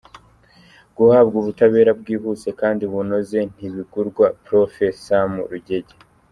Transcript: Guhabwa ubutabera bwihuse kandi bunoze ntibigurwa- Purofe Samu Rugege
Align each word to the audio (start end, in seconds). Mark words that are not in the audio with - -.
Guhabwa 0.97 1.35
ubutabera 1.41 1.91
bwihuse 1.99 2.49
kandi 2.61 2.83
bunoze 2.91 3.39
ntibigurwa- 3.55 4.25
Purofe 4.43 4.85
Samu 5.03 5.41
Rugege 5.51 5.93